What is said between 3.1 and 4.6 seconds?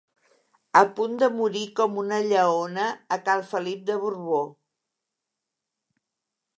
a cal Felip de Borbó.